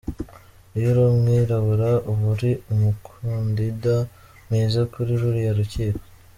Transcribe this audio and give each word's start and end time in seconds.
Iyo 0.77 0.87
uri 0.91 1.01
umwirabura, 1.11 1.89
uba 2.11 2.25
uri 2.33 2.51
umukandida 2.71 3.95
mwiza 4.47 4.81
kuri 4.91 5.11
ruriya 5.21 5.53
rukiko". 5.59 6.01